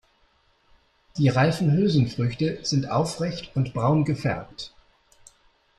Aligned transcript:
Die 1.19 1.29
reifen 1.29 1.73
Hülsenfrüchte 1.77 2.57
sind 2.65 2.89
aufrecht 2.89 3.51
und 3.55 3.75
braun 3.75 4.03
gefärbt. 4.03 4.73